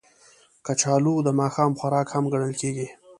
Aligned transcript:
کچالو 0.65 1.15
د 1.23 1.27
ماښام 1.39 1.71
خوراک 1.79 2.07
هم 2.15 2.25
ګڼل 2.33 2.53
کېږي 2.61 2.87